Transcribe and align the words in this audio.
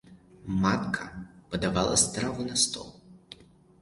Матка 0.61 1.05
падавала 1.51 1.95
страву 2.05 2.41
на 2.49 2.55
стол. 2.63 2.89